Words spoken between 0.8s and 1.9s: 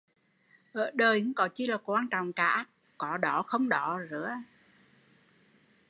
đời không có chi là